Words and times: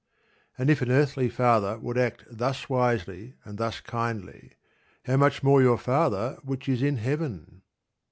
And 0.57 0.71
if 0.71 0.81
an 0.81 0.89
earthly 0.89 1.29
father 1.29 1.77
would 1.77 1.95
act 1.95 2.23
thus 2.27 2.67
wisely 2.67 3.35
and 3.45 3.59
thus 3.59 3.81
kindly, 3.81 4.53
"how 5.05 5.17
much 5.17 5.43
more 5.43 5.61
your 5.61 5.77
Father 5.77 6.39
which 6.41 6.67
is 6.67 6.81
in 6.81 6.97
Heaven?" 6.97 7.61